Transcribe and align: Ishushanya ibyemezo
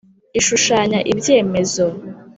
Ishushanya 0.39 0.99
ibyemezo 1.11 1.85